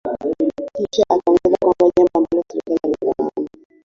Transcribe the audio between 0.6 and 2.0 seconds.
Kisha akaongeza kwamba